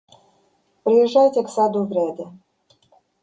[0.83, 2.25] Приезжайте к саду Вреде.